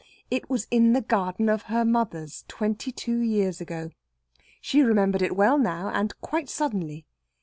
It 0.31 0.49
was 0.49 0.65
in 0.71 0.93
the 0.93 1.01
garden 1.01 1.47
at 1.47 1.61
her 1.69 1.85
mother's 1.85 2.43
twenty 2.47 2.91
two 2.91 3.19
years 3.19 3.61
ago. 3.61 3.91
She 4.59 4.81
remembered 4.81 5.21
it 5.21 5.35
well 5.35 5.59
now, 5.59 5.89
and 5.89 6.19
quite 6.21 6.49
suddenly. 6.49 7.05